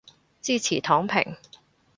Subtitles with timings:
[0.41, 1.37] 支持躺平